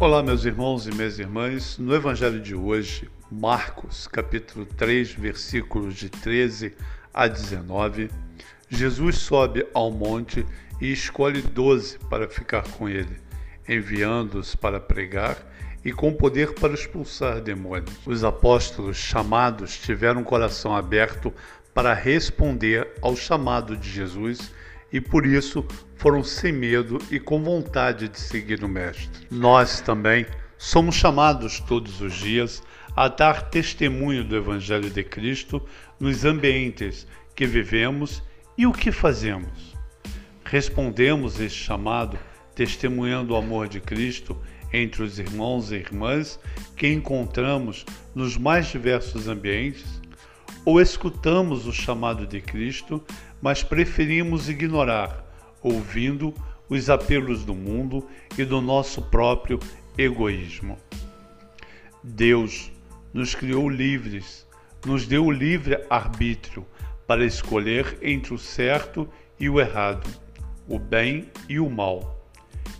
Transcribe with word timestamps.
Olá, 0.00 0.24
meus 0.24 0.44
irmãos 0.44 0.88
e 0.88 0.90
minhas 0.90 1.20
irmãs. 1.20 1.78
No 1.78 1.94
Evangelho 1.94 2.40
de 2.40 2.52
hoje, 2.52 3.08
Marcos, 3.30 4.08
capítulo 4.08 4.66
3, 4.66 5.12
versículos 5.12 5.94
de 5.94 6.10
13 6.10 6.74
a 7.14 7.28
19, 7.28 8.10
Jesus 8.68 9.18
sobe 9.18 9.64
ao 9.72 9.92
monte 9.92 10.44
e 10.80 10.92
escolhe 10.92 11.40
doze 11.40 11.96
para 12.10 12.28
ficar 12.28 12.64
com 12.70 12.88
ele, 12.88 13.16
enviando-os 13.68 14.56
para 14.56 14.80
pregar 14.80 15.38
e 15.84 15.92
com 15.92 16.12
poder 16.12 16.54
para 16.54 16.74
expulsar 16.74 17.40
demônios. 17.40 17.94
Os 18.04 18.24
apóstolos 18.24 18.96
chamados 18.96 19.78
tiveram 19.78 20.22
o 20.22 20.24
coração 20.24 20.74
aberto 20.74 21.32
para 21.72 21.94
responder 21.94 22.88
ao 23.00 23.14
chamado 23.14 23.76
de 23.76 23.88
Jesus 23.88 24.50
e 24.94 25.00
por 25.00 25.26
isso 25.26 25.66
foram 25.96 26.22
sem 26.22 26.52
medo 26.52 27.00
e 27.10 27.18
com 27.18 27.42
vontade 27.42 28.08
de 28.08 28.20
seguir 28.20 28.62
o 28.62 28.68
Mestre. 28.68 29.26
Nós 29.28 29.80
também 29.80 30.24
somos 30.56 30.94
chamados 30.94 31.58
todos 31.58 32.00
os 32.00 32.14
dias 32.14 32.62
a 32.94 33.08
dar 33.08 33.50
testemunho 33.50 34.22
do 34.22 34.36
Evangelho 34.36 34.88
de 34.88 35.02
Cristo 35.02 35.60
nos 35.98 36.24
ambientes 36.24 37.08
que 37.34 37.44
vivemos 37.44 38.22
e 38.56 38.68
o 38.68 38.72
que 38.72 38.92
fazemos. 38.92 39.74
Respondemos 40.44 41.40
este 41.40 41.58
chamado 41.58 42.16
testemunhando 42.54 43.34
o 43.34 43.36
amor 43.36 43.66
de 43.66 43.80
Cristo 43.80 44.40
entre 44.72 45.02
os 45.02 45.18
irmãos 45.18 45.72
e 45.72 45.74
irmãs 45.74 46.38
que 46.76 46.86
encontramos 46.86 47.84
nos 48.14 48.36
mais 48.36 48.68
diversos 48.68 49.26
ambientes 49.26 50.00
ou 50.64 50.80
escutamos 50.80 51.66
o 51.66 51.72
chamado 51.72 52.26
de 52.26 52.40
Cristo, 52.40 53.02
mas 53.40 53.62
preferimos 53.62 54.48
ignorar, 54.48 55.24
ouvindo 55.62 56.34
os 56.68 56.88
apelos 56.88 57.44
do 57.44 57.54
mundo 57.54 58.06
e 58.38 58.44
do 58.44 58.60
nosso 58.60 59.02
próprio 59.02 59.60
egoísmo. 59.96 60.78
Deus 62.02 62.72
nos 63.12 63.34
criou 63.34 63.68
livres, 63.68 64.46
nos 64.84 65.06
deu 65.06 65.26
o 65.26 65.30
livre 65.30 65.84
arbítrio 65.90 66.66
para 67.06 67.24
escolher 67.24 67.98
entre 68.02 68.32
o 68.32 68.38
certo 68.38 69.08
e 69.38 69.48
o 69.48 69.60
errado, 69.60 70.08
o 70.66 70.78
bem 70.78 71.28
e 71.48 71.60
o 71.60 71.68
mal. 71.68 72.28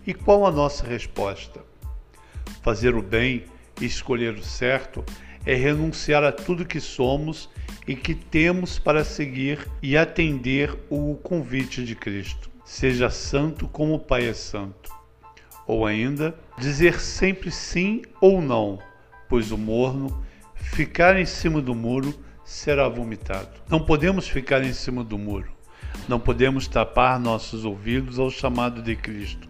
E 0.06 0.14
qual 0.14 0.47
a 0.47 0.50
nossa 0.50 0.87
resposta? 0.87 1.61
Fazer 2.62 2.94
o 2.94 3.03
bem 3.03 3.44
e 3.81 3.84
escolher 3.84 4.34
o 4.34 4.42
certo 4.42 5.05
é 5.44 5.55
renunciar 5.55 6.25
a 6.25 6.33
tudo 6.33 6.64
que 6.64 6.81
somos 6.81 7.50
e 7.87 7.95
que 7.95 8.15
temos 8.15 8.79
para 8.79 9.05
seguir 9.05 9.69
e 9.83 9.97
atender 9.97 10.77
o 10.89 11.17
convite 11.23 11.85
de 11.85 11.95
Cristo. 11.95 12.51
Seja 12.65 13.11
santo 13.11 13.69
como 13.69 13.95
o 13.95 13.99
Pai 13.99 14.27
é 14.27 14.33
santo. 14.33 14.91
Ou 15.67 15.87
ainda, 15.87 16.35
dizer 16.59 17.01
sempre 17.01 17.51
sim 17.51 18.03
ou 18.21 18.41
não, 18.41 18.79
pois 19.29 19.51
o 19.51 19.59
morno, 19.59 20.25
ficar 20.55 21.19
em 21.19 21.27
cima 21.27 21.61
do 21.61 21.75
muro, 21.75 22.15
será 22.45 22.89
vomitado. 22.89 23.49
Não 23.69 23.81
podemos 23.81 24.29
ficar 24.29 24.62
em 24.62 24.73
cima 24.73 25.03
do 25.03 25.19
muro. 25.19 25.53
Não 26.09 26.21
podemos 26.21 26.67
tapar 26.67 27.19
nossos 27.19 27.65
ouvidos 27.65 28.19
ao 28.19 28.31
chamado 28.31 28.83
de 28.83 28.97
Cristo. 28.97 29.49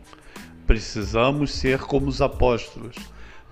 Precisamos 0.67 1.53
ser 1.53 1.81
como 1.81 2.07
os 2.07 2.23
apóstolos. 2.23 2.97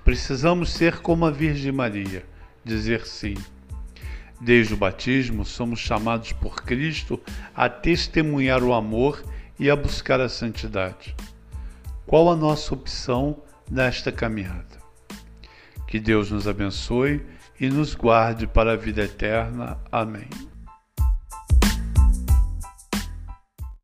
Precisamos 0.04 0.72
ser 0.72 1.00
como 1.00 1.26
a 1.26 1.30
Virgem 1.30 1.72
Maria, 1.72 2.24
dizer 2.64 3.06
sim. 3.06 3.34
Desde 4.42 4.74
o 4.74 4.76
batismo, 4.76 5.44
somos 5.44 5.78
chamados 5.78 6.32
por 6.32 6.64
Cristo 6.64 7.20
a 7.54 7.68
testemunhar 7.68 8.64
o 8.64 8.74
amor 8.74 9.22
e 9.56 9.70
a 9.70 9.76
buscar 9.76 10.20
a 10.20 10.28
santidade. 10.28 11.14
Qual 12.04 12.28
a 12.28 12.34
nossa 12.34 12.74
opção 12.74 13.40
nesta 13.70 14.10
caminhada? 14.10 14.82
Que 15.86 16.00
Deus 16.00 16.32
nos 16.32 16.48
abençoe 16.48 17.24
e 17.60 17.70
nos 17.70 17.94
guarde 17.94 18.48
para 18.48 18.72
a 18.72 18.76
vida 18.76 19.02
eterna. 19.04 19.78
Amém. 19.92 20.28